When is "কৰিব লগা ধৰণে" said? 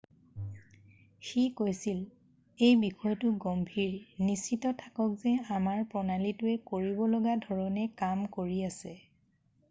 6.71-7.85